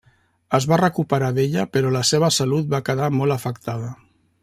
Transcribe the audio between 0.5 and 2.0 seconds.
Es va recuperar d'ella però